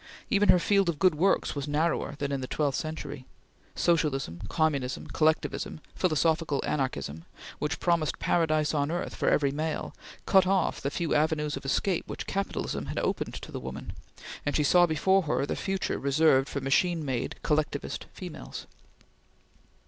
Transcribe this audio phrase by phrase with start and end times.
[0.31, 3.23] Even her field of good works was narrower than in the twelfth century.
[3.75, 7.23] Socialism, communism, collectivism, philosophical anarchism,
[7.59, 9.93] which promised paradise on earth for every male,
[10.25, 13.93] cut off the few avenues of escape which capitalism had opened to the woman,
[14.43, 18.65] and she saw before her only the future reserved for machine made, collectivist females.